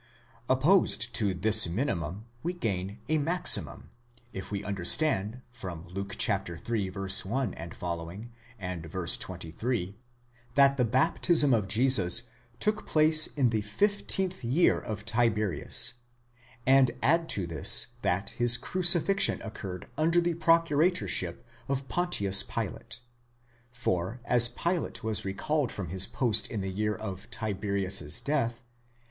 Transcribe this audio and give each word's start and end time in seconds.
Opposed 0.49 1.13
to 1.13 1.35
this 1.35 1.69
minimum, 1.69 2.25
we 2.41 2.53
gain 2.53 2.97
a 3.07 3.19
maximum, 3.19 3.91
if 4.33 4.49
we 4.49 4.63
understand, 4.63 5.43
from 5.53 5.83
Luke 5.89 6.13
iii. 6.27 6.49
1 6.49 7.07
ff. 7.53 8.31
and 8.57 8.83
23, 8.91 9.95
that 10.55 10.77
the 10.77 10.85
baptism 10.85 11.53
of 11.53 11.67
Jesus 11.67 12.23
took 12.59 12.87
place 12.87 13.27
in 13.27 13.51
the 13.51 13.61
fifteenth 13.61 14.43
year 14.43 14.79
of 14.79 15.05
Tiberius, 15.05 15.93
and 16.65 16.89
add 17.03 17.29
to 17.29 17.45
this 17.45 17.89
that 18.01 18.31
his 18.31 18.57
crucifixion 18.57 19.39
occurred 19.43 19.87
under 19.99 20.19
the 20.19 20.33
pro 20.33 20.61
curatorship 20.61 21.43
of 21.67 21.87
Pontius 21.87 22.41
Pilate. 22.41 23.01
For 23.71 24.19
as 24.25 24.49
Pilate 24.49 25.03
was 25.03 25.23
recalled 25.25 25.71
from 25.71 25.89
his 25.89 26.07
post 26.07 26.49
in 26.49 26.61
the 26.61 26.71
year 26.71 26.95
of 26.95 27.29
Tiberius's 27.29 28.19
death 28.19 28.63